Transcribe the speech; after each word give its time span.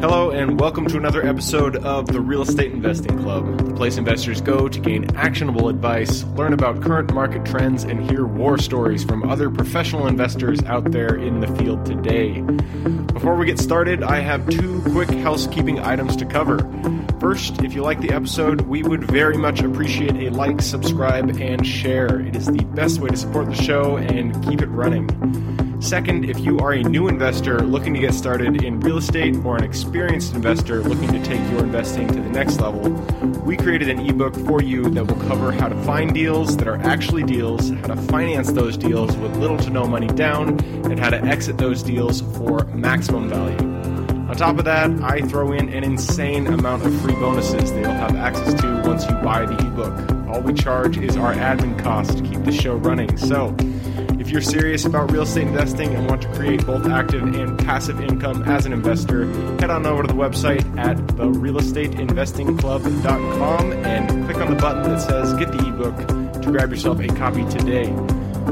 Hello, 0.00 0.30
and 0.30 0.58
welcome 0.58 0.86
to 0.86 0.96
another 0.96 1.26
episode 1.26 1.76
of 1.76 2.06
the 2.06 2.22
Real 2.22 2.40
Estate 2.40 2.72
Investing 2.72 3.18
Club, 3.18 3.66
the 3.66 3.74
place 3.74 3.98
investors 3.98 4.40
go 4.40 4.66
to 4.66 4.80
gain 4.80 5.14
actionable 5.14 5.68
advice, 5.68 6.24
learn 6.24 6.54
about 6.54 6.80
current 6.80 7.12
market 7.12 7.44
trends, 7.44 7.84
and 7.84 8.10
hear 8.10 8.24
war 8.24 8.56
stories 8.56 9.04
from 9.04 9.28
other 9.28 9.50
professional 9.50 10.06
investors 10.06 10.62
out 10.62 10.90
there 10.90 11.16
in 11.16 11.40
the 11.40 11.48
field 11.48 11.84
today. 11.84 12.40
Before 13.12 13.36
we 13.36 13.44
get 13.44 13.58
started, 13.58 14.02
I 14.02 14.20
have 14.20 14.48
two 14.48 14.80
quick 14.90 15.10
housekeeping 15.10 15.80
items 15.80 16.16
to 16.16 16.24
cover. 16.24 16.56
First, 17.20 17.62
if 17.62 17.74
you 17.74 17.82
like 17.82 18.00
the 18.00 18.12
episode, 18.12 18.62
we 18.62 18.82
would 18.82 19.04
very 19.04 19.36
much 19.36 19.60
appreciate 19.60 20.16
a 20.16 20.30
like, 20.30 20.62
subscribe, 20.62 21.28
and 21.38 21.66
share. 21.66 22.18
It 22.20 22.34
is 22.34 22.46
the 22.46 22.64
best 22.64 22.98
way 22.98 23.10
to 23.10 23.16
support 23.16 23.44
the 23.44 23.54
show 23.54 23.98
and 23.98 24.42
keep 24.42 24.62
it 24.62 24.68
running. 24.68 25.06
Second, 25.82 26.24
if 26.24 26.40
you 26.40 26.58
are 26.60 26.72
a 26.72 26.82
new 26.82 27.08
investor 27.08 27.60
looking 27.60 27.92
to 27.92 28.00
get 28.00 28.14
started 28.14 28.64
in 28.64 28.80
real 28.80 28.96
estate 28.96 29.36
or 29.44 29.58
an 29.58 29.64
experienced 29.64 30.34
investor 30.34 30.82
looking 30.82 31.12
to 31.12 31.22
take 31.22 31.40
your 31.50 31.60
investing 31.60 32.08
to 32.08 32.14
the 32.14 32.30
next 32.30 32.58
level, 32.58 32.90
we 33.44 33.54
created 33.54 33.90
an 33.90 34.00
ebook 34.00 34.34
for 34.34 34.62
you 34.62 34.88
that 34.88 35.04
will 35.04 35.28
cover 35.28 35.52
how 35.52 35.68
to 35.68 35.76
find 35.82 36.14
deals 36.14 36.56
that 36.56 36.68
are 36.68 36.78
actually 36.78 37.22
deals, 37.22 37.68
how 37.68 37.88
to 37.88 37.96
finance 37.96 38.50
those 38.52 38.78
deals 38.78 39.14
with 39.18 39.36
little 39.36 39.58
to 39.58 39.68
no 39.68 39.86
money 39.86 40.08
down, 40.08 40.58
and 40.86 40.98
how 40.98 41.10
to 41.10 41.22
exit 41.22 41.58
those 41.58 41.82
deals 41.82 42.22
for 42.38 42.64
maximum 42.68 43.28
value. 43.28 43.79
On 44.30 44.36
top 44.36 44.58
of 44.60 44.64
that, 44.66 44.92
I 45.02 45.22
throw 45.22 45.50
in 45.50 45.68
an 45.70 45.82
insane 45.82 46.46
amount 46.46 46.86
of 46.86 46.94
free 47.00 47.14
bonuses 47.14 47.72
that 47.72 47.80
you'll 47.80 47.90
have 47.90 48.14
access 48.14 48.54
to 48.60 48.82
once 48.86 49.04
you 49.04 49.10
buy 49.16 49.44
the 49.44 49.56
ebook. 49.66 49.92
All 50.28 50.40
we 50.40 50.54
charge 50.54 50.98
is 50.98 51.16
our 51.16 51.34
admin 51.34 51.76
cost 51.82 52.16
to 52.16 52.22
keep 52.22 52.44
the 52.44 52.52
show 52.52 52.76
running. 52.76 53.16
So, 53.16 53.56
if 54.20 54.30
you're 54.30 54.40
serious 54.40 54.84
about 54.84 55.10
real 55.10 55.22
estate 55.22 55.48
investing 55.48 55.96
and 55.96 56.08
want 56.08 56.22
to 56.22 56.28
create 56.34 56.64
both 56.64 56.86
active 56.86 57.24
and 57.24 57.58
passive 57.58 58.00
income 58.00 58.44
as 58.44 58.66
an 58.66 58.72
investor, 58.72 59.26
head 59.58 59.70
on 59.70 59.84
over 59.84 60.02
to 60.02 60.06
the 60.06 60.14
website 60.14 60.62
at 60.78 60.96
therealestateinvestingclub.com 60.96 63.72
and 63.72 64.26
click 64.26 64.36
on 64.36 64.54
the 64.54 64.62
button 64.62 64.84
that 64.84 65.00
says 65.00 65.34
Get 65.34 65.50
the 65.50 65.66
ebook 65.66 65.96
to 66.40 66.52
grab 66.52 66.70
yourself 66.70 67.00
a 67.00 67.08
copy 67.08 67.44
today. 67.46 67.92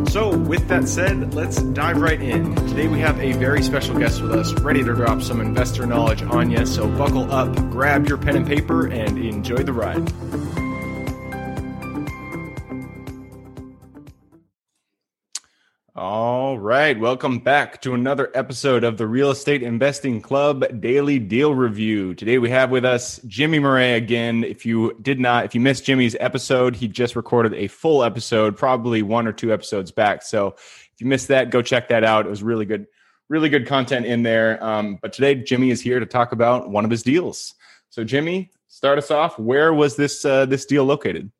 So, 0.08 0.36
with 0.36 0.68
that 0.68 0.88
said, 0.88 1.34
let's 1.34 1.60
dive 1.62 2.00
right 2.00 2.20
in. 2.20 2.54
Today 2.68 2.88
we 2.88 2.98
have 3.00 3.18
a 3.20 3.32
very 3.32 3.62
special 3.62 3.98
guest 3.98 4.22
with 4.22 4.32
us, 4.32 4.52
ready 4.54 4.82
to 4.82 4.94
drop 4.94 5.22
some 5.22 5.40
investor 5.40 5.86
knowledge 5.86 6.22
on 6.22 6.50
you. 6.50 6.64
So, 6.66 6.88
buckle 6.96 7.30
up, 7.30 7.54
grab 7.70 8.08
your 8.08 8.18
pen 8.18 8.36
and 8.36 8.46
paper, 8.46 8.86
and 8.86 9.18
enjoy 9.18 9.62
the 9.62 9.72
ride. 9.72 10.10
All 16.00 16.56
right, 16.60 16.96
welcome 16.96 17.40
back 17.40 17.82
to 17.82 17.92
another 17.92 18.30
episode 18.32 18.84
of 18.84 18.98
the 18.98 19.06
Real 19.08 19.32
Estate 19.32 19.64
Investing 19.64 20.20
Club 20.20 20.64
Daily 20.80 21.18
Deal 21.18 21.56
Review. 21.56 22.14
Today 22.14 22.38
we 22.38 22.50
have 22.50 22.70
with 22.70 22.84
us 22.84 23.20
Jimmy 23.26 23.58
Murray 23.58 23.94
again. 23.94 24.44
If 24.44 24.64
you 24.64 24.96
did 25.02 25.18
not, 25.18 25.44
if 25.44 25.56
you 25.56 25.60
missed 25.60 25.84
Jimmy's 25.84 26.14
episode, 26.20 26.76
he 26.76 26.86
just 26.86 27.16
recorded 27.16 27.52
a 27.54 27.66
full 27.66 28.04
episode, 28.04 28.56
probably 28.56 29.02
one 29.02 29.26
or 29.26 29.32
two 29.32 29.52
episodes 29.52 29.90
back. 29.90 30.22
So 30.22 30.54
if 30.56 30.92
you 31.00 31.08
missed 31.08 31.26
that, 31.28 31.50
go 31.50 31.62
check 31.62 31.88
that 31.88 32.04
out. 32.04 32.26
It 32.26 32.30
was 32.30 32.44
really 32.44 32.64
good, 32.64 32.86
really 33.28 33.48
good 33.48 33.66
content 33.66 34.06
in 34.06 34.22
there. 34.22 34.62
Um, 34.62 35.00
but 35.02 35.12
today 35.12 35.34
Jimmy 35.34 35.70
is 35.70 35.80
here 35.80 35.98
to 35.98 36.06
talk 36.06 36.30
about 36.30 36.70
one 36.70 36.84
of 36.84 36.92
his 36.92 37.02
deals. 37.02 37.54
So 37.90 38.04
Jimmy, 38.04 38.52
start 38.68 38.98
us 38.98 39.10
off. 39.10 39.36
Where 39.36 39.74
was 39.74 39.96
this 39.96 40.24
uh, 40.24 40.46
this 40.46 40.64
deal 40.64 40.84
located? 40.84 41.32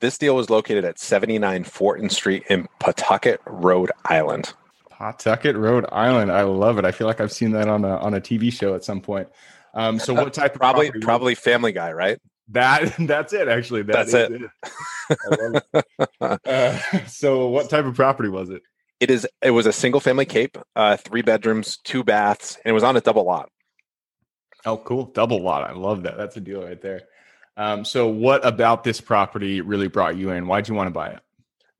This 0.00 0.16
deal 0.16 0.36
was 0.36 0.48
located 0.48 0.84
at 0.84 0.98
79 0.98 1.64
Fortin 1.64 2.08
Street 2.08 2.44
in 2.48 2.68
Pawtucket, 2.78 3.40
Rhode 3.46 3.90
Island. 4.04 4.52
Pawtucket, 4.90 5.56
Rhode 5.56 5.86
Island. 5.90 6.30
I 6.30 6.42
love 6.42 6.78
it. 6.78 6.84
I 6.84 6.92
feel 6.92 7.06
like 7.06 7.20
I've 7.20 7.32
seen 7.32 7.52
that 7.52 7.68
on 7.68 7.84
a 7.84 7.96
on 7.98 8.14
a 8.14 8.20
TV 8.20 8.52
show 8.52 8.74
at 8.74 8.84
some 8.84 9.00
point. 9.00 9.28
Um, 9.74 9.98
so 9.98 10.14
what 10.14 10.32
type 10.32 10.54
of 10.54 10.60
probably 10.60 10.90
probably 10.90 11.34
Family 11.34 11.72
Guy, 11.72 11.92
right? 11.92 12.18
That 12.48 12.94
that's 13.00 13.32
it. 13.32 13.48
Actually, 13.48 13.82
that 13.82 14.10
that's 14.10 14.14
it. 14.14 14.42
it. 15.70 16.08
uh, 16.20 16.78
so 17.06 17.48
what 17.48 17.68
type 17.70 17.84
of 17.84 17.94
property 17.94 18.28
was 18.28 18.50
it? 18.50 18.62
It 19.00 19.10
is. 19.10 19.26
It 19.42 19.50
was 19.50 19.66
a 19.66 19.72
single 19.72 20.00
family 20.00 20.24
cape, 20.24 20.58
uh, 20.74 20.96
three 20.96 21.22
bedrooms, 21.22 21.78
two 21.84 22.02
baths, 22.02 22.56
and 22.64 22.70
it 22.70 22.74
was 22.74 22.82
on 22.82 22.96
a 22.96 23.00
double 23.00 23.24
lot. 23.24 23.50
Oh, 24.64 24.76
cool! 24.76 25.06
Double 25.06 25.40
lot. 25.40 25.68
I 25.68 25.72
love 25.72 26.02
that. 26.04 26.16
That's 26.16 26.36
a 26.36 26.40
deal 26.40 26.64
right 26.64 26.80
there. 26.80 27.02
Um, 27.58 27.84
so, 27.84 28.06
what 28.06 28.46
about 28.46 28.84
this 28.84 29.00
property 29.00 29.60
really 29.60 29.88
brought 29.88 30.16
you 30.16 30.30
in? 30.30 30.46
Why'd 30.46 30.68
you 30.68 30.74
want 30.74 30.86
to 30.86 30.92
buy 30.92 31.08
it? 31.08 31.20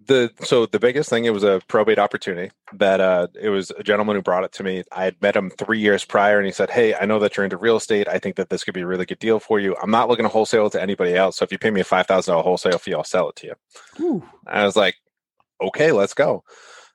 The 0.04 0.32
so 0.40 0.66
the 0.66 0.80
biggest 0.80 1.08
thing 1.08 1.24
it 1.24 1.32
was 1.32 1.44
a 1.44 1.60
probate 1.68 1.98
opportunity 1.98 2.50
that 2.72 3.00
uh, 3.00 3.28
it 3.40 3.50
was 3.50 3.70
a 3.70 3.82
gentleman 3.84 4.16
who 4.16 4.22
brought 4.22 4.42
it 4.42 4.52
to 4.52 4.64
me. 4.64 4.82
I 4.90 5.04
had 5.04 5.22
met 5.22 5.36
him 5.36 5.50
three 5.50 5.78
years 5.78 6.04
prior, 6.04 6.38
and 6.38 6.46
he 6.46 6.52
said, 6.52 6.70
"Hey, 6.70 6.94
I 6.94 7.04
know 7.04 7.20
that 7.20 7.36
you're 7.36 7.44
into 7.44 7.56
real 7.56 7.76
estate. 7.76 8.08
I 8.08 8.18
think 8.18 8.36
that 8.36 8.48
this 8.48 8.64
could 8.64 8.74
be 8.74 8.80
a 8.80 8.86
really 8.86 9.06
good 9.06 9.20
deal 9.20 9.38
for 9.38 9.60
you. 9.60 9.76
I'm 9.80 9.90
not 9.90 10.08
looking 10.08 10.24
to 10.24 10.30
wholesale 10.30 10.66
it 10.66 10.72
to 10.72 10.82
anybody 10.82 11.14
else. 11.14 11.36
So 11.36 11.44
if 11.44 11.52
you 11.52 11.58
pay 11.58 11.70
me 11.70 11.80
a 11.80 11.84
five 11.84 12.06
thousand 12.06 12.32
dollar 12.32 12.42
wholesale 12.42 12.78
fee, 12.78 12.94
I'll 12.94 13.04
sell 13.04 13.28
it 13.28 13.36
to 13.36 13.46
you." 13.46 13.54
Ooh. 14.00 14.24
I 14.46 14.64
was 14.64 14.74
like, 14.74 14.96
"Okay, 15.60 15.92
let's 15.92 16.14
go." 16.14 16.42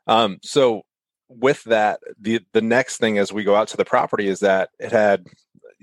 Um, 0.07 0.39
so 0.41 0.81
with 1.29 1.63
that, 1.65 2.01
the 2.19 2.41
the 2.51 2.61
next 2.61 2.97
thing 2.97 3.17
as 3.17 3.31
we 3.31 3.43
go 3.43 3.55
out 3.55 3.69
to 3.69 3.77
the 3.77 3.85
property 3.85 4.27
is 4.27 4.41
that 4.41 4.71
it 4.79 4.91
had 4.91 5.27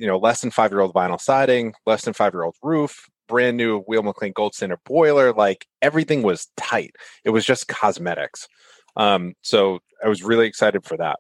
you 0.01 0.07
know 0.07 0.19
less 0.19 0.41
than 0.41 0.51
five 0.51 0.73
year 0.73 0.81
old 0.81 0.95
vinyl 0.95 1.21
siding, 1.21 1.75
less 1.87 2.05
than 2.05 2.15
five 2.15 2.33
year 2.33 2.43
old 2.43 2.57
roof, 2.63 3.07
brand 3.29 3.57
new 3.57 3.85
Weil-McLain 3.87 4.35
Gold 4.35 4.55
Standard 4.55 4.81
boiler. 4.85 5.33
Like 5.33 5.67
everything 5.83 6.23
was 6.23 6.49
tight. 6.57 6.97
It 7.25 7.31
was 7.31 7.45
just 7.45 7.69
cosmetics. 7.69 8.49
Um, 8.97 9.35
so 9.43 9.81
I 10.05 10.09
was 10.09 10.23
really 10.23 10.47
excited 10.47 10.85
for 10.85 10.97
that. 10.97 11.19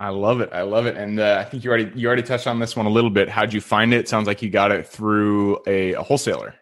I 0.00 0.08
love 0.08 0.40
it. 0.40 0.50
I 0.52 0.62
love 0.62 0.86
it. 0.86 0.96
And 0.96 1.20
uh, 1.20 1.36
I 1.40 1.48
think 1.48 1.64
you 1.64 1.70
already 1.70 1.92
you 1.94 2.06
already 2.06 2.22
touched 2.22 2.46
on 2.46 2.58
this 2.58 2.74
one 2.74 2.86
a 2.86 2.90
little 2.90 3.10
bit. 3.10 3.28
How'd 3.28 3.52
you 3.52 3.60
find 3.60 3.94
it? 3.94 4.08
Sounds 4.08 4.26
like 4.26 4.42
you 4.42 4.50
got 4.50 4.72
it 4.72 4.86
through 4.86 5.58
a, 5.66 5.92
a 5.92 6.02
wholesaler. 6.02 6.54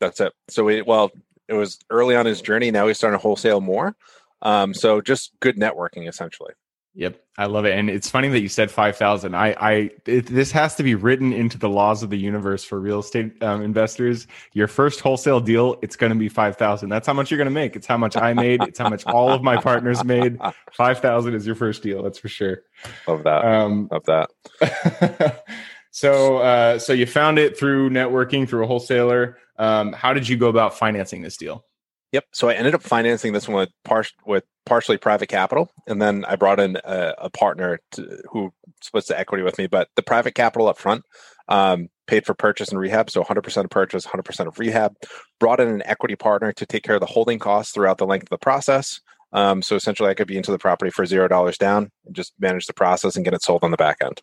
That's 0.00 0.20
it. 0.20 0.32
So 0.48 0.68
it 0.68 0.86
well, 0.86 1.12
it 1.48 1.54
was 1.54 1.78
early 1.88 2.16
on 2.16 2.26
his 2.26 2.42
journey. 2.42 2.70
Now 2.70 2.88
he's 2.88 2.98
starting 2.98 3.18
to 3.18 3.22
wholesale 3.22 3.60
more. 3.60 3.96
Um, 4.42 4.74
so 4.74 5.00
just 5.00 5.32
good 5.40 5.56
networking 5.56 6.08
essentially. 6.08 6.52
Yep, 6.98 7.22
I 7.36 7.44
love 7.44 7.66
it, 7.66 7.78
and 7.78 7.90
it's 7.90 8.08
funny 8.08 8.28
that 8.28 8.40
you 8.40 8.48
said 8.48 8.70
five 8.70 8.96
thousand. 8.96 9.36
I, 9.36 9.54
I, 9.60 9.90
it, 10.06 10.28
this 10.28 10.50
has 10.52 10.76
to 10.76 10.82
be 10.82 10.94
written 10.94 11.30
into 11.30 11.58
the 11.58 11.68
laws 11.68 12.02
of 12.02 12.08
the 12.08 12.16
universe 12.16 12.64
for 12.64 12.80
real 12.80 13.00
estate 13.00 13.42
um, 13.42 13.60
investors. 13.60 14.26
Your 14.54 14.66
first 14.66 15.00
wholesale 15.00 15.40
deal, 15.40 15.76
it's 15.82 15.94
going 15.94 16.10
to 16.10 16.18
be 16.18 16.30
five 16.30 16.56
thousand. 16.56 16.88
That's 16.88 17.06
how 17.06 17.12
much 17.12 17.30
you're 17.30 17.36
going 17.36 17.48
to 17.48 17.50
make. 17.50 17.76
It's 17.76 17.86
how 17.86 17.98
much 17.98 18.16
I 18.16 18.32
made. 18.32 18.62
It's 18.62 18.78
how 18.78 18.88
much 18.88 19.04
all 19.04 19.30
of 19.30 19.42
my 19.42 19.60
partners 19.60 20.02
made. 20.04 20.38
Five 20.72 21.00
thousand 21.00 21.34
is 21.34 21.46
your 21.46 21.54
first 21.54 21.82
deal. 21.82 22.02
That's 22.02 22.18
for 22.18 22.28
sure. 22.28 22.62
Love 23.06 23.24
that. 23.24 23.44
Um, 23.44 23.88
Love 23.92 24.04
that. 24.06 25.44
so, 25.90 26.38
uh, 26.38 26.78
so 26.78 26.94
you 26.94 27.04
found 27.04 27.38
it 27.38 27.58
through 27.58 27.90
networking 27.90 28.48
through 28.48 28.64
a 28.64 28.66
wholesaler. 28.66 29.36
Um, 29.58 29.92
how 29.92 30.14
did 30.14 30.26
you 30.26 30.38
go 30.38 30.48
about 30.48 30.78
financing 30.78 31.20
this 31.20 31.36
deal? 31.36 31.66
Yep. 32.16 32.24
So 32.32 32.48
I 32.48 32.54
ended 32.54 32.74
up 32.74 32.82
financing 32.82 33.34
this 33.34 33.46
one 33.46 33.58
with, 33.58 33.68
par- 33.84 34.06
with 34.24 34.42
partially 34.64 34.96
private 34.96 35.28
capital, 35.28 35.70
and 35.86 36.00
then 36.00 36.24
I 36.24 36.36
brought 36.36 36.58
in 36.58 36.78
a, 36.82 37.12
a 37.18 37.28
partner 37.28 37.78
to, 37.92 38.22
who 38.32 38.54
splits 38.80 39.08
the 39.08 39.18
equity 39.18 39.42
with 39.42 39.58
me. 39.58 39.66
But 39.66 39.90
the 39.96 40.02
private 40.02 40.34
capital 40.34 40.66
up 40.66 40.78
front 40.78 41.04
um, 41.48 41.90
paid 42.06 42.24
for 42.24 42.32
purchase 42.32 42.70
and 42.70 42.80
rehab, 42.80 43.10
so 43.10 43.22
100% 43.22 43.64
of 43.64 43.68
purchase, 43.68 44.06
100% 44.06 44.46
of 44.46 44.58
rehab. 44.58 44.94
Brought 45.38 45.60
in 45.60 45.68
an 45.68 45.82
equity 45.84 46.16
partner 46.16 46.54
to 46.54 46.64
take 46.64 46.84
care 46.84 46.94
of 46.94 47.02
the 47.02 47.06
holding 47.06 47.38
costs 47.38 47.74
throughout 47.74 47.98
the 47.98 48.06
length 48.06 48.24
of 48.24 48.30
the 48.30 48.38
process. 48.38 48.98
Um, 49.32 49.60
so 49.60 49.76
essentially, 49.76 50.08
I 50.08 50.14
could 50.14 50.26
be 50.26 50.38
into 50.38 50.52
the 50.52 50.58
property 50.58 50.90
for 50.90 51.04
zero 51.04 51.28
dollars 51.28 51.58
down 51.58 51.90
and 52.06 52.16
just 52.16 52.32
manage 52.38 52.64
the 52.64 52.72
process 52.72 53.16
and 53.16 53.26
get 53.26 53.34
it 53.34 53.42
sold 53.42 53.62
on 53.62 53.72
the 53.72 53.76
back 53.76 53.98
end. 54.02 54.22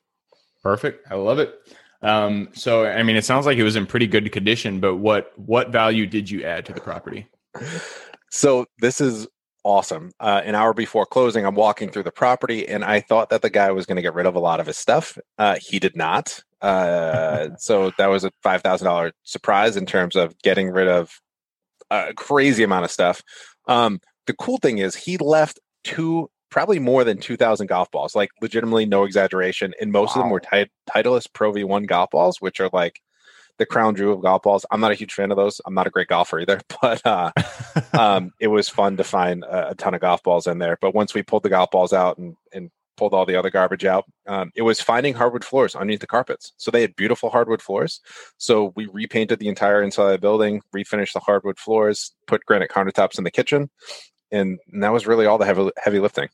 Perfect. 0.63 1.05
I 1.11 1.13
love 1.13 1.37
it. 1.37 1.53
Um, 2.01 2.49
so, 2.53 2.87
I 2.87 3.03
mean, 3.03 3.17
it 3.17 3.23
sounds 3.23 3.45
like 3.45 3.59
it 3.59 3.63
was 3.63 3.75
in 3.75 3.85
pretty 3.85 4.07
good 4.07 4.31
condition, 4.31 4.79
but 4.79 4.95
what 4.95 5.31
what 5.37 5.69
value 5.69 6.07
did 6.07 6.31
you 6.31 6.43
add 6.43 6.65
to 6.65 6.73
the 6.73 6.81
property? 6.81 7.27
So 8.29 8.65
this 8.79 8.99
is 8.99 9.27
awesome. 9.63 10.11
Uh, 10.19 10.41
an 10.43 10.55
hour 10.55 10.73
before 10.73 11.05
closing, 11.05 11.45
I'm 11.45 11.55
walking 11.55 11.89
through 11.89 12.03
the 12.03 12.11
property, 12.11 12.67
and 12.67 12.83
I 12.83 12.99
thought 12.99 13.29
that 13.29 13.41
the 13.41 13.49
guy 13.49 13.71
was 13.71 13.85
going 13.85 13.95
to 13.95 14.01
get 14.01 14.13
rid 14.13 14.25
of 14.25 14.35
a 14.35 14.39
lot 14.39 14.59
of 14.59 14.67
his 14.67 14.77
stuff. 14.77 15.17
Uh, 15.37 15.57
he 15.61 15.79
did 15.79 15.95
not. 15.95 16.39
Uh, 16.61 17.49
so 17.57 17.91
that 17.97 18.07
was 18.07 18.23
a 18.23 18.31
five 18.41 18.61
thousand 18.61 18.85
dollar 18.85 19.11
surprise 19.23 19.77
in 19.77 19.85
terms 19.85 20.15
of 20.15 20.37
getting 20.41 20.69
rid 20.69 20.87
of 20.87 21.19
a 21.89 22.13
crazy 22.15 22.63
amount 22.63 22.85
of 22.85 22.91
stuff. 22.91 23.21
Um, 23.67 23.99
the 24.25 24.33
cool 24.33 24.57
thing 24.57 24.79
is 24.79 24.95
he 24.95 25.17
left 25.17 25.59
two, 25.83 26.29
probably 26.49 26.79
more 26.79 27.03
than 27.03 27.17
two 27.17 27.37
thousand 27.37 27.67
golf 27.67 27.91
balls. 27.91 28.15
Like 28.15 28.31
legitimately, 28.41 28.85
no 28.85 29.03
exaggeration. 29.03 29.73
And 29.79 29.91
most 29.91 30.15
wow. 30.15 30.21
of 30.21 30.25
them 30.25 30.31
were 30.31 30.39
tit- 30.39 30.71
Titleist 30.89 31.33
Pro 31.33 31.51
V 31.51 31.63
one 31.63 31.83
golf 31.83 32.09
balls, 32.09 32.37
which 32.39 32.59
are 32.59 32.69
like 32.73 32.99
the 33.57 33.65
crown 33.65 33.95
jewel 33.95 34.15
of 34.15 34.21
golf 34.21 34.41
balls. 34.41 34.65
I'm 34.71 34.81
not 34.81 34.91
a 34.91 34.95
huge 34.95 35.13
fan 35.13 35.31
of 35.31 35.37
those. 35.37 35.61
I'm 35.65 35.73
not 35.73 35.87
a 35.87 35.91
great 35.91 36.07
golfer 36.07 36.39
either, 36.39 36.59
but 36.81 37.05
uh, 37.05 37.31
um, 37.93 38.31
it 38.39 38.47
was 38.47 38.69
fun 38.69 38.97
to 38.97 39.03
find 39.03 39.43
a, 39.43 39.69
a, 39.69 39.75
ton 39.75 39.93
of 39.93 40.01
golf 40.01 40.23
balls 40.23 40.47
in 40.47 40.59
there. 40.59 40.77
But 40.81 40.95
once 40.95 41.13
we 41.13 41.23
pulled 41.23 41.43
the 41.43 41.49
golf 41.49 41.71
balls 41.71 41.93
out 41.93 42.17
and, 42.17 42.35
and 42.51 42.71
pulled 42.97 43.13
all 43.13 43.25
the 43.25 43.35
other 43.35 43.49
garbage 43.49 43.85
out, 43.85 44.05
um, 44.27 44.51
it 44.55 44.61
was 44.61 44.81
finding 44.81 45.13
hardwood 45.13 45.43
floors 45.43 45.75
underneath 45.75 45.99
the 45.99 46.07
carpets. 46.07 46.53
So 46.57 46.71
they 46.71 46.81
had 46.81 46.95
beautiful 46.95 47.29
hardwood 47.29 47.61
floors. 47.61 48.01
So 48.37 48.73
we 48.75 48.87
repainted 48.87 49.39
the 49.39 49.49
entire 49.49 49.81
inside 49.81 50.05
of 50.05 50.11
the 50.11 50.17
building, 50.19 50.61
refinished 50.75 51.13
the 51.13 51.19
hardwood 51.19 51.59
floors, 51.59 52.13
put 52.27 52.45
granite 52.45 52.71
countertops 52.71 53.17
in 53.17 53.23
the 53.23 53.31
kitchen, 53.31 53.69
and, 54.31 54.59
and 54.71 54.83
that 54.83 54.93
was 54.93 55.07
really 55.07 55.25
all 55.25 55.37
the 55.37 55.45
heavy 55.45 55.69
heavy 55.77 55.99
lifting. 55.99 56.29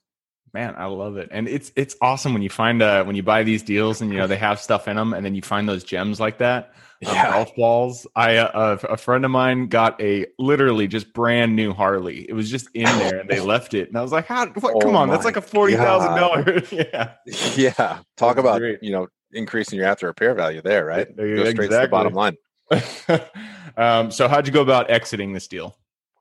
Man, 0.53 0.73
I 0.77 0.85
love 0.85 1.17
it, 1.17 1.29
and 1.31 1.47
it's 1.47 1.71
it's 1.75 1.95
awesome 2.01 2.33
when 2.33 2.41
you 2.41 2.49
find 2.49 2.81
uh 2.81 3.03
when 3.03 3.15
you 3.15 3.21
buy 3.21 3.43
these 3.43 3.61
deals 3.61 4.01
and 4.01 4.11
you 4.11 4.17
know 4.17 4.25
they 4.27 4.37
have 4.37 4.59
stuff 4.59 4.87
in 4.87 4.95
them, 4.95 5.13
and 5.13 5.23
then 5.25 5.35
you 5.35 5.41
find 5.43 5.69
those 5.69 5.83
gems 5.83 6.19
like 6.19 6.39
that. 6.39 6.73
Um, 7.05 7.13
Yeah. 7.13 7.31
golf 7.31 7.55
balls. 7.55 8.07
I 8.15 8.37
uh, 8.37 8.77
a 8.83 8.97
friend 8.97 9.23
of 9.25 9.31
mine 9.31 9.67
got 9.67 10.01
a 10.01 10.25
literally 10.39 10.87
just 10.87 11.13
brand 11.13 11.55
new 11.55 11.71
Harley. 11.71 12.25
It 12.27 12.33
was 12.33 12.49
just 12.49 12.67
in 12.73 12.97
there, 12.97 13.19
and 13.19 13.29
they 13.29 13.39
left 13.39 13.73
it, 13.73 13.89
and 13.89 13.97
I 13.97 14.01
was 14.01 14.11
like, 14.11 14.25
"How? 14.25 14.47
What? 14.47 14.73
Oh 14.75 14.79
come 14.79 14.95
on, 14.95 15.09
that's 15.09 15.23
like 15.25 15.37
a 15.37 15.41
forty 15.41 15.75
thousand 15.75 16.15
dollars." 16.15 16.71
Yeah, 16.71 17.13
Yeah. 17.55 17.99
Talk 18.17 18.35
That's 18.35 18.39
about, 18.39 18.59
great. 18.59 18.79
you 18.81 18.91
know, 18.91 19.07
increasing 19.31 19.77
your 19.77 19.87
after 19.87 20.07
repair 20.07 20.33
value 20.33 20.61
there, 20.61 20.83
right? 20.85 21.15
There 21.15 21.27
you 21.27 21.35
Go 21.37 21.43
go, 21.43 21.51
straight 21.51 21.69
to 21.69 21.79
the 21.81 21.87
bottom 21.87 22.13
line. 22.13 22.37
um, 23.77 24.11
so 24.11 24.27
how'd 24.27 24.45
you 24.47 24.53
go 24.53 24.61
about 24.61 24.89
exiting 24.89 25.33
this 25.33 25.47
deal? 25.47 25.77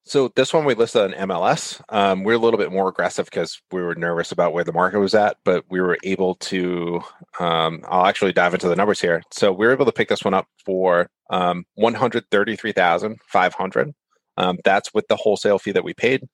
So 0.09 0.29
this 0.29 0.55
one 0.55 0.65
we 0.65 0.75
listed 0.75 1.03
on 1.03 1.29
MLS. 1.29 1.83
Um, 1.91 2.25
we're 2.25 2.33
a 2.33 2.39
little 2.39 2.57
bit 2.57 2.73
more 2.73 2.89
aggressive 2.89 3.27
because 3.27 3.61
we 3.71 3.83
were 3.83 3.95
nervous 3.95 4.33
about 4.33 4.55
where 4.55 4.65
the 4.65 4.73
market 4.73 5.01
was 5.01 5.15
at, 5.15 5.37
but 5.45 5.67
we 5.69 5.83
were 5.83 5.99
able 6.03 6.37
to. 6.37 7.03
Um, 7.39 7.85
I'll 7.87 8.07
actually 8.07 8.33
dive 8.33 8.55
into 8.55 8.71
the 8.71 8.77
numbers 8.77 9.03
here. 9.03 9.23
So 9.31 9.53
we 9.53 9.67
were 9.67 9.73
able 9.73 9.85
to 9.85 9.93
pick 9.93 10.09
this 10.09 10.25
one 10.25 10.33
up 10.33 10.47
for 10.65 11.11
um, 11.29 11.67
one 11.75 11.93
hundred 11.93 12.25
thirty-three 12.31 12.73
thousand 12.73 13.19
five 13.27 13.53
hundred. 13.53 13.95
Um, 14.39 14.57
that's 14.65 14.95
with 14.95 15.07
the 15.09 15.17
wholesale 15.17 15.59
fee 15.59 15.73
that 15.73 15.85
we 15.85 15.93
paid. 15.93 16.27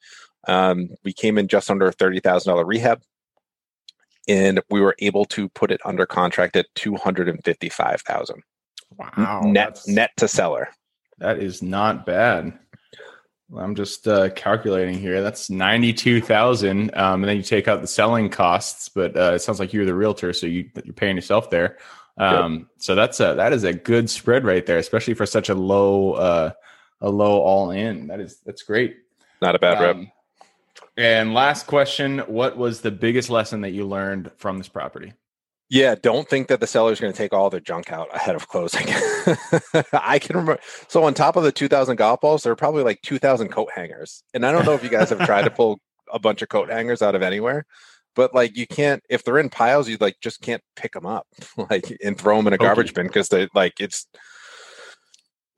Um, 0.47 0.91
we 1.03 1.13
came 1.13 1.37
in 1.37 1.49
just 1.49 1.69
under 1.69 1.89
a 1.89 1.93
thirty 1.93 2.21
thousand 2.21 2.53
dollar 2.53 2.65
rehab, 2.65 3.03
and 4.29 4.61
we 4.71 4.81
were 4.81 4.95
able 5.01 5.25
to 5.25 5.49
put 5.49 5.73
it 5.73 5.81
under 5.85 6.07
contract 6.07 6.55
at 6.55 6.67
two 6.77 6.95
hundred 6.95 7.29
and 7.29 7.43
fifty-five 7.45 8.03
thousand 8.03 8.45
Wow, 8.97 9.41
net 9.45 9.81
net 9.89 10.13
to 10.19 10.29
seller. 10.29 10.69
That 11.19 11.39
is 11.39 11.61
not 11.61 12.07
bad. 12.07 12.57
I'm 13.59 13.75
just 13.75 14.07
uh, 14.09 14.31
calculating 14.31 14.99
here. 14.99 15.23
That's 15.23 15.51
ninety-two 15.51 16.21
thousand, 16.21 16.95
um, 16.97 17.23
and 17.23 17.29
then 17.29 17.37
you 17.37 17.43
take 17.43 17.69
out 17.69 17.81
the 17.81 17.87
selling 17.87 18.29
costs. 18.29 18.89
But 18.89 19.17
uh, 19.17 19.33
it 19.35 19.41
sounds 19.41 19.61
like 19.61 19.73
you're 19.73 19.87
the 19.87 19.95
realtor, 19.95 20.33
so 20.33 20.47
you, 20.47 20.71
you're 20.85 20.95
paying 20.95 21.17
yourself 21.17 21.51
there. 21.51 21.79
Um, 22.17 22.69
so 22.79 22.95
that's 22.95 23.19
a 23.21 23.35
that 23.35 23.53
is 23.53 23.65
a 23.65 23.73
good 23.73 24.09
spread 24.09 24.45
right 24.45 24.65
there, 24.65 24.79
especially 24.79 25.15
for 25.15 25.27
such 25.27 25.49
a 25.49 25.55
low 25.55 26.13
uh, 26.13 26.53
a 27.01 27.11
low 27.11 27.41
all 27.41 27.71
in. 27.71 28.09
That 28.09 28.21
is 28.21 28.39
that's 28.45 28.63
great. 28.63 28.97
Not 29.43 29.55
a 29.55 29.59
bad 29.59 29.81
rep. 29.81 29.97
Um, 29.97 30.13
and 30.97 31.35
last 31.35 31.67
question: 31.67 32.21
What 32.21 32.57
was 32.57 32.81
the 32.81 32.91
biggest 32.91 33.31
lesson 33.31 33.63
that 33.63 33.71
you 33.71 33.85
learned 33.87 34.31
from 34.37 34.59
this 34.59 34.69
property? 34.69 35.13
Yeah, 35.75 35.97
don't 36.01 36.29
think 36.29 36.47
that 36.47 36.61
the 36.61 36.69
seller's 36.69 37.01
going 37.01 37.13
to 37.13 37.17
take 37.17 37.33
all 37.33 37.51
their 37.51 37.59
junk 37.59 37.91
out 37.91 38.07
ahead 38.15 38.37
of 38.37 38.47
closing. 38.47 38.87
I 39.93 40.21
can 40.21 40.37
remember. 40.37 40.61
So 40.87 41.03
on 41.03 41.15
top 41.15 41.35
of 41.35 41.43
the 41.43 41.51
2,000 41.51 41.97
golf 41.97 42.21
balls, 42.21 42.45
there 42.45 42.53
are 42.53 42.57
probably 42.57 42.85
like 42.85 43.03
2,000 43.03 43.49
coat 43.49 43.71
hangers. 43.75 44.23
And 44.35 44.47
I 44.47 44.53
don't 44.53 44.65
know 44.67 44.75
if 44.75 44.85
you 44.85 44.89
guys 44.89 45.11
have 45.11 45.27
tried 45.27 45.43
to 45.43 45.51
pull 45.57 45.81
a 46.13 46.21
bunch 46.21 46.43
of 46.43 46.49
coat 46.49 46.71
hangers 46.71 47.03
out 47.03 47.17
of 47.17 47.23
anywhere, 47.23 47.67
but 48.15 48.33
like 48.33 48.57
you 48.57 48.69
can't. 48.69 49.03
If 49.11 49.25
they're 49.25 49.41
in 49.41 49.51
piles, 49.51 49.89
you 49.89 49.97
like 49.99 50.15
just 50.23 50.41
can't 50.43 50.63
pick 50.77 50.93
them 50.93 51.07
up, 51.07 51.27
like 51.71 51.93
and 52.05 52.17
throw 52.17 52.37
them 52.37 52.47
in 52.47 52.53
a 52.53 52.55
Okay. 52.55 52.67
garbage 52.67 52.95
bin 52.95 53.09
because 53.09 53.29
they 53.29 53.49
like 53.53 53.81
it's. 53.81 54.07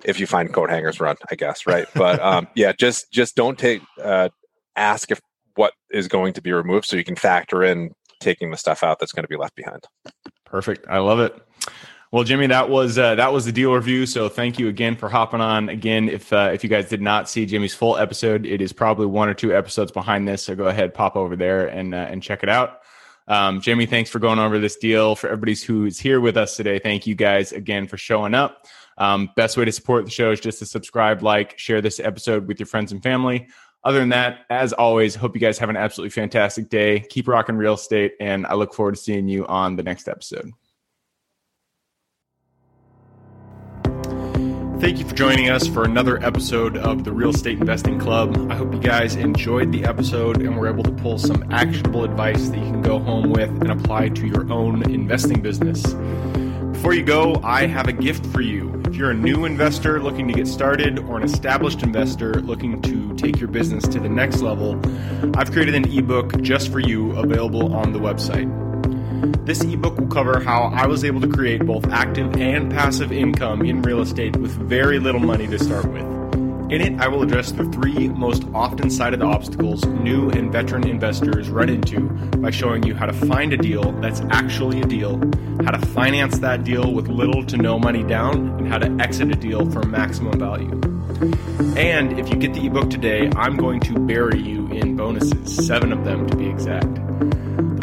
If 0.02 0.18
you 0.18 0.26
find 0.26 0.50
coat 0.50 0.70
hangers, 0.70 0.98
run. 0.98 1.16
I 1.30 1.34
guess 1.34 1.66
right, 1.66 1.88
but 1.94 2.20
um, 2.20 2.48
yeah, 2.54 2.72
just 2.72 3.12
just 3.12 3.36
don't 3.36 3.58
take. 3.58 3.82
Uh, 4.02 4.30
ask 4.76 5.10
if 5.10 5.20
what 5.56 5.74
is 5.90 6.08
going 6.08 6.32
to 6.32 6.40
be 6.40 6.52
removed, 6.52 6.86
so 6.86 6.96
you 6.96 7.04
can 7.04 7.16
factor 7.16 7.62
in 7.62 7.90
taking 8.20 8.50
the 8.50 8.56
stuff 8.56 8.82
out 8.82 8.98
that's 8.98 9.12
going 9.12 9.24
to 9.24 9.28
be 9.28 9.36
left 9.36 9.54
behind. 9.54 9.84
Perfect. 10.44 10.86
I 10.88 10.98
love 10.98 11.20
it. 11.20 11.36
Well, 12.12 12.22
Jimmy, 12.22 12.46
that 12.46 12.70
was 12.70 12.98
uh, 12.98 13.16
that 13.16 13.32
was 13.32 13.44
the 13.44 13.52
deal 13.52 13.74
review. 13.74 14.06
So 14.06 14.28
thank 14.28 14.58
you 14.58 14.68
again 14.68 14.96
for 14.96 15.08
hopping 15.08 15.40
on. 15.40 15.68
Again, 15.68 16.08
if 16.08 16.32
uh, 16.32 16.50
if 16.52 16.62
you 16.62 16.70
guys 16.70 16.88
did 16.88 17.02
not 17.02 17.28
see 17.28 17.46
Jimmy's 17.46 17.74
full 17.74 17.96
episode, 17.96 18.46
it 18.46 18.60
is 18.62 18.72
probably 18.72 19.06
one 19.06 19.28
or 19.28 19.34
two 19.34 19.54
episodes 19.54 19.90
behind 19.90 20.26
this. 20.26 20.44
So 20.44 20.54
go 20.54 20.66
ahead, 20.66 20.94
pop 20.94 21.16
over 21.16 21.34
there 21.34 21.66
and 21.66 21.94
uh, 21.94 22.06
and 22.08 22.22
check 22.22 22.42
it 22.42 22.48
out. 22.48 22.80
Um, 23.28 23.60
Jimmy, 23.60 23.86
thanks 23.86 24.08
for 24.08 24.20
going 24.20 24.38
over 24.38 24.58
this 24.60 24.76
deal. 24.76 25.16
For 25.16 25.26
everybody 25.26 25.56
who's 25.56 25.98
here 25.98 26.20
with 26.20 26.36
us 26.36 26.56
today, 26.56 26.78
thank 26.78 27.08
you 27.08 27.16
guys 27.16 27.52
again 27.52 27.88
for 27.88 27.96
showing 27.96 28.34
up. 28.34 28.66
Um, 28.98 29.30
best 29.36 29.56
way 29.56 29.64
to 29.64 29.72
support 29.72 30.04
the 30.04 30.10
show 30.10 30.30
is 30.30 30.40
just 30.40 30.60
to 30.60 30.66
subscribe, 30.66 31.22
like, 31.22 31.58
share 31.58 31.82
this 31.82 32.00
episode 32.00 32.46
with 32.48 32.58
your 32.58 32.66
friends 32.66 32.92
and 32.92 33.02
family. 33.02 33.48
Other 33.86 34.00
than 34.00 34.08
that, 34.08 34.46
as 34.50 34.72
always, 34.72 35.14
hope 35.14 35.36
you 35.36 35.40
guys 35.40 35.58
have 35.58 35.70
an 35.70 35.76
absolutely 35.76 36.10
fantastic 36.10 36.68
day. 36.68 36.98
Keep 37.08 37.28
rocking 37.28 37.54
real 37.54 37.74
estate, 37.74 38.14
and 38.18 38.44
I 38.44 38.54
look 38.54 38.74
forward 38.74 38.96
to 38.96 39.00
seeing 39.00 39.28
you 39.28 39.46
on 39.46 39.76
the 39.76 39.84
next 39.84 40.08
episode. 40.08 40.50
Thank 44.80 44.98
you 44.98 45.06
for 45.06 45.14
joining 45.14 45.50
us 45.50 45.68
for 45.68 45.84
another 45.84 46.20
episode 46.20 46.76
of 46.76 47.04
the 47.04 47.12
Real 47.12 47.30
Estate 47.30 47.60
Investing 47.60 48.00
Club. 48.00 48.50
I 48.50 48.56
hope 48.56 48.74
you 48.74 48.80
guys 48.80 49.14
enjoyed 49.14 49.70
the 49.70 49.84
episode 49.84 50.42
and 50.42 50.58
were 50.58 50.66
able 50.66 50.82
to 50.82 50.90
pull 50.90 51.16
some 51.16 51.44
actionable 51.52 52.02
advice 52.02 52.48
that 52.48 52.58
you 52.58 52.64
can 52.64 52.82
go 52.82 52.98
home 52.98 53.30
with 53.30 53.50
and 53.50 53.70
apply 53.70 54.08
to 54.08 54.26
your 54.26 54.52
own 54.52 54.82
investing 54.90 55.40
business. 55.40 55.94
Before 56.72 56.92
you 56.92 57.04
go, 57.04 57.40
I 57.44 57.66
have 57.66 57.86
a 57.86 57.92
gift 57.92 58.26
for 58.26 58.40
you. 58.40 58.82
If 58.84 58.96
you're 58.96 59.12
a 59.12 59.14
new 59.14 59.44
investor 59.44 60.02
looking 60.02 60.26
to 60.26 60.34
get 60.34 60.48
started 60.48 60.98
or 60.98 61.18
an 61.18 61.22
established 61.22 61.84
investor 61.84 62.34
looking 62.40 62.82
to 62.82 63.05
take 63.26 63.40
your 63.40 63.48
business 63.48 63.82
to 63.88 63.98
the 63.98 64.08
next 64.08 64.40
level, 64.40 64.80
I've 65.36 65.50
created 65.50 65.74
an 65.74 65.90
ebook 65.90 66.40
just 66.42 66.70
for 66.70 66.78
you 66.78 67.10
available 67.18 67.74
on 67.74 67.92
the 67.92 67.98
website. 67.98 68.46
This 69.44 69.62
ebook 69.62 69.98
will 69.98 70.06
cover 70.06 70.38
how 70.38 70.70
I 70.74 70.86
was 70.86 71.04
able 71.04 71.20
to 71.22 71.28
create 71.28 71.66
both 71.66 71.88
active 71.88 72.36
and 72.36 72.70
passive 72.70 73.10
income 73.10 73.62
in 73.62 73.82
real 73.82 74.00
estate 74.00 74.36
with 74.36 74.52
very 74.52 75.00
little 75.00 75.20
money 75.20 75.48
to 75.48 75.58
start 75.58 75.86
with. 75.86 76.45
In 76.68 76.80
it, 76.80 76.98
I 77.00 77.06
will 77.06 77.22
address 77.22 77.52
the 77.52 77.64
three 77.66 78.08
most 78.08 78.42
often 78.52 78.90
cited 78.90 79.22
obstacles 79.22 79.84
new 79.84 80.30
and 80.30 80.50
veteran 80.50 80.88
investors 80.88 81.48
run 81.48 81.68
into 81.68 82.00
by 82.38 82.50
showing 82.50 82.82
you 82.82 82.92
how 82.92 83.06
to 83.06 83.12
find 83.12 83.52
a 83.52 83.56
deal 83.56 83.92
that's 84.00 84.20
actually 84.30 84.80
a 84.80 84.84
deal, 84.84 85.16
how 85.64 85.70
to 85.70 85.86
finance 85.86 86.40
that 86.40 86.64
deal 86.64 86.92
with 86.92 87.06
little 87.06 87.44
to 87.46 87.56
no 87.56 87.78
money 87.78 88.02
down, 88.02 88.58
and 88.58 88.66
how 88.66 88.78
to 88.78 88.90
exit 89.00 89.30
a 89.30 89.36
deal 89.36 89.70
for 89.70 89.84
maximum 89.84 90.40
value. 90.40 90.72
And 91.76 92.18
if 92.18 92.30
you 92.30 92.36
get 92.36 92.52
the 92.52 92.66
ebook 92.66 92.90
today, 92.90 93.30
I'm 93.36 93.56
going 93.56 93.78
to 93.82 94.00
bury 94.00 94.40
you 94.40 94.66
in 94.72 94.96
bonuses, 94.96 95.64
seven 95.64 95.92
of 95.92 96.04
them 96.04 96.26
to 96.26 96.36
be 96.36 96.48
exact. 96.48 96.98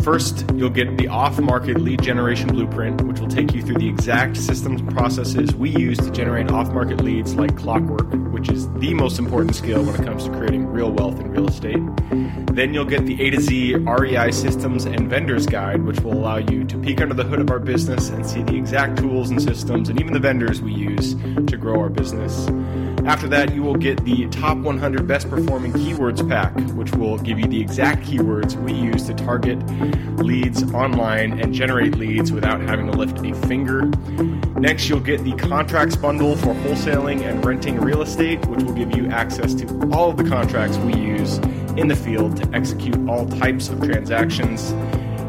First, 0.04 0.44
you'll 0.54 0.70
get 0.70 0.98
the 0.98 1.08
off 1.08 1.40
market 1.40 1.80
lead 1.80 2.02
generation 2.02 2.50
blueprint, 2.50 3.02
which 3.04 3.22
will 3.22 3.30
take 3.30 3.54
you 3.54 3.62
through 3.62 3.78
the 3.78 3.88
exact 3.88 4.36
systems 4.36 4.82
and 4.82 4.92
processes 4.94 5.56
we 5.56 5.70
use 5.70 5.98
to 6.00 6.12
generate 6.12 6.52
off 6.52 6.74
market 6.74 7.00
leads 7.00 7.36
like 7.36 7.56
clockwork, 7.56 8.12
which 8.34 8.50
is 8.50 8.70
the 8.74 8.94
most 8.94 9.18
important 9.18 9.56
skill 9.56 9.82
when 9.82 9.96
it 9.96 10.06
comes 10.06 10.26
to 10.26 10.32
creating 10.32 10.68
real 10.68 10.92
wealth 10.92 11.22
in 11.22 11.32
real 11.32 11.48
estate. 11.48 11.80
Then 12.52 12.74
you'll 12.74 12.84
get 12.84 13.06
the 13.06 13.20
A 13.22 13.30
to 13.30 13.40
Z 13.40 13.76
REI 13.76 14.32
systems 14.32 14.84
and 14.84 15.10
vendors 15.10 15.46
guide, 15.46 15.82
which 15.84 16.02
will 16.02 16.14
allow 16.14 16.38
you 16.38 16.66
to 16.66 16.78
peek 16.80 17.00
under 17.00 17.14
the 17.14 17.24
hood 17.24 17.40
of 17.40 17.50
our 17.50 17.60
business 17.60 18.10
and 18.10 18.26
see 18.26 18.44
the 18.44 18.58
exact 18.58 18.98
tools 18.98 19.30
and 19.30 19.42
systems 19.42 19.88
and 19.88 20.02
even 20.02 20.12
the 20.12 20.20
vendors 20.20 20.62
we 20.62 20.74
use 20.74 21.16
to 21.48 21.56
grow 21.56 21.80
our 21.80 21.90
business. 21.90 22.50
After 23.06 23.28
that, 23.30 23.54
you 23.54 23.64
will 23.64 23.76
get 23.76 24.04
the 24.06 24.28
top 24.28 24.58
100 24.58 25.08
best 25.08 25.30
performing 25.30 25.74
keywords 25.74 26.28
pack, 26.30 26.56
which 26.74 26.92
will 26.94 27.18
give 27.18 27.38
you 27.38 27.48
the 27.48 27.60
exact 27.60 28.04
keywords 28.04 28.56
we 28.64 28.72
use 28.72 29.08
to 29.08 29.14
target 29.14 29.60
leads 30.18 30.64
online 30.74 31.40
and 31.40 31.54
generate 31.54 31.96
leads 31.96 32.32
without 32.32 32.62
having 32.62 32.92
to 32.92 32.98
lift 32.98 33.20
a 33.20 33.34
finger. 33.48 33.86
Next, 34.58 34.88
you'll 34.88 35.00
get 35.00 35.24
the 35.24 35.34
contracts 35.34 35.96
bundle 35.96 36.36
for 36.36 36.54
wholesaling 36.54 37.22
and 37.22 37.46
renting 37.46 37.80
real 37.80 38.02
estate, 38.02 38.46
which 38.46 38.64
will 38.64 38.74
give 38.74 38.96
you 38.96 39.08
access 39.08 39.54
to 39.56 39.90
all 39.92 40.10
of 40.10 40.18
the 40.18 40.24
contracts 40.24 40.78
we 40.78 40.94
use 40.94 41.38
in 41.78 41.88
the 41.88 41.96
field 41.96 42.38
to 42.38 42.56
execute 42.56 42.98
all 43.10 43.28
types 43.28 43.70
of 43.70 43.82
transactions. 43.82 44.74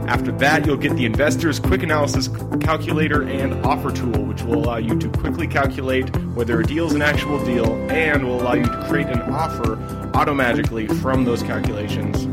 After 0.06 0.33
that, 0.33 0.66
you'll 0.66 0.76
get 0.76 0.94
the 0.97 1.06
investor's 1.06 1.59
quick 1.59 1.83
analysis 1.83 2.28
calculator 2.61 3.23
and 3.23 3.54
offer 3.64 3.90
tool, 3.90 4.25
which 4.25 4.42
will 4.42 4.56
allow 4.56 4.76
you 4.76 4.99
to 4.99 5.09
quickly 5.09 5.47
calculate 5.47 6.14
whether 6.35 6.61
a 6.61 6.64
deal 6.64 6.87
is 6.87 6.92
an 6.92 7.00
actual 7.00 7.42
deal 7.42 7.73
and 7.90 8.23
will 8.23 8.40
allow 8.42 8.52
you 8.52 8.64
to 8.64 8.87
create 8.87 9.06
an 9.06 9.21
offer 9.23 9.76
automagically 10.12 10.87
from 11.00 11.25
those 11.25 11.42
calculations. 11.42 12.26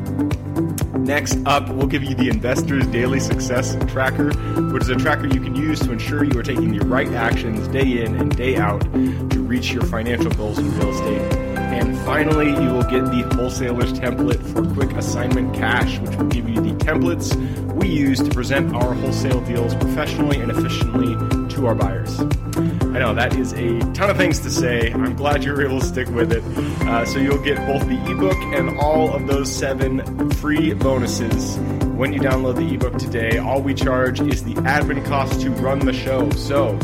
Next 1.12 1.40
up, 1.46 1.68
we'll 1.68 1.88
give 1.88 2.06
you 2.06 2.16
the 2.16 2.30
Investor's 2.30 2.88
Daily 2.88 3.20
Success 3.20 3.76
Tracker, 3.92 4.32
which 4.72 4.84
is 4.84 4.88
a 4.88 4.96
tracker 4.96 5.28
you 5.28 5.42
can 5.42 5.58
use 5.58 5.78
to 5.82 5.92
ensure 5.92 6.24
you 6.24 6.40
are 6.40 6.42
taking 6.42 6.72
the 6.72 6.86
right 6.86 7.10
actions 7.10 7.68
day 7.68 8.02
in 8.02 8.16
and 8.16 8.34
day 8.34 8.56
out 8.56 8.80
to 8.82 9.44
reach 9.44 9.74
your 9.74 9.84
financial 9.84 10.32
goals 10.32 10.58
in 10.58 10.74
real 10.80 10.90
estate. 10.90 11.34
And 11.58 11.98
finally, 12.06 12.52
you 12.52 12.72
will 12.72 12.84
get 12.84 13.04
the 13.04 13.30
Wholesaler's 13.36 13.92
Template 13.92 14.42
for 14.54 14.66
Quick 14.74 14.96
Assignment 14.96 15.54
Cash, 15.54 16.00
which 16.00 16.16
will 16.16 16.28
give 16.28 16.48
you 16.48 16.62
the 16.62 16.72
templates 16.86 17.36
we 17.82 17.90
use 17.90 18.22
to 18.22 18.30
present 18.30 18.74
our 18.76 18.94
wholesale 18.94 19.42
deals 19.42 19.74
professionally 19.76 20.40
and 20.40 20.52
efficiently 20.52 21.16
to 21.50 21.66
our 21.66 21.74
buyers. 21.74 22.20
I 22.20 23.00
know 23.00 23.16
that 23.16 23.36
is 23.36 23.54
a 23.54 23.80
ton 23.94 24.12
of 24.12 24.18
things 24.18 24.40
to 24.42 24.52
say. 24.52 24.92
I'm 24.92 25.16
glad 25.16 25.44
you 25.44 25.52
were 25.52 25.66
able 25.66 25.80
to 25.80 25.86
stick 25.86 26.08
with 26.10 26.32
it. 26.32 26.44
Uh, 26.88 27.04
so 27.06 27.18
you'll 27.18 27.44
get 27.44 27.58
both 27.66 27.88
the 27.88 28.00
ebook 28.12 28.38
and 28.54 28.78
all 28.78 29.12
of 29.14 29.26
those 29.28 29.52
seven 29.52 30.30
free 30.32 30.74
bonuses 30.74 31.58
when 31.96 32.14
you 32.14 32.20
download 32.20 32.58
the 32.58 32.72
ebook 32.74 33.00
today. 33.00 33.40
All 33.40 33.62
we 33.62 33.74
charge 33.74 34.22
is 34.22 34.44
the 34.44 34.54
admin 34.56 35.04
cost 35.06 35.40
to 35.42 35.50
run 35.50 35.80
the 35.80 35.94
show. 35.94 36.30
So 36.32 36.78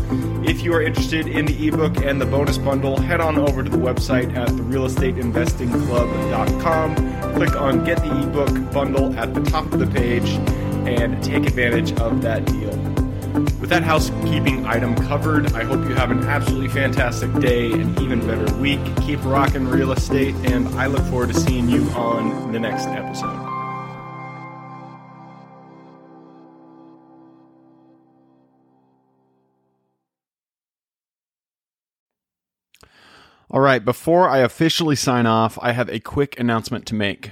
if 0.46 0.64
you 0.64 0.74
are 0.74 0.82
interested 0.82 1.28
in 1.28 1.46
the 1.46 1.68
ebook 1.68 1.98
and 1.98 2.20
the 2.20 2.26
bonus 2.26 2.58
bundle, 2.58 3.00
head 3.00 3.22
on 3.22 3.38
over 3.38 3.62
to 3.64 3.70
the 3.70 3.78
website 3.78 4.36
at 4.36 4.50
therealestateinvestingclub.com 4.50 7.18
click 7.38 7.62
on 7.62 7.84
Get 7.84 7.98
the 7.98 8.24
ebook 8.24 8.74
bundle 8.74 9.16
at 9.16 9.36
the 9.36 9.42
top 9.42 9.72
of 9.72 9.78
the 9.78 9.86
page 9.86 10.40
and 10.88 11.24
take 11.24 11.46
advantage 11.46 11.92
of 12.00 12.22
that 12.22 12.46
deal. 12.46 12.72
With 13.60 13.70
that 13.70 13.84
housekeeping 13.84 14.66
item 14.66 14.96
covered, 14.96 15.54
I 15.54 15.64
hope 15.64 15.88
you 15.88 15.94
have 15.96 16.12
an 16.12 16.24
absolutely 16.24 16.70
fantastic 16.70 17.32
day 17.40 17.72
and 17.72 18.00
even 18.00 18.20
better 18.26 18.52
week. 18.56 18.80
Keep 19.02 19.24
rocking 19.26 19.68
real 19.68 19.92
estate, 19.92 20.34
and 20.46 20.68
I 20.70 20.88
look 20.88 21.04
forward 21.04 21.34
to 21.34 21.40
seeing 21.40 21.70
you 21.70 21.84
on 21.92 22.52
the 22.52 22.60
next 22.60 22.88
episode. 22.88 23.48
All 33.50 33.62
right, 33.62 33.84
before 33.84 34.28
I 34.28 34.40
officially 34.40 34.96
sign 34.96 35.26
off, 35.26 35.58
I 35.62 35.72
have 35.72 35.90
a 35.90 36.00
quick 36.00 36.40
announcement 36.40 36.86
to 36.88 36.96
make. 36.96 37.32